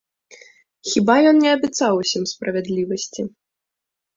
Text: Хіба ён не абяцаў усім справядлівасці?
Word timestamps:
Хіба 0.91 1.17
ён 1.31 1.37
не 1.43 1.51
абяцаў 1.57 2.01
усім 2.05 2.23
справядлівасці? 2.35 3.21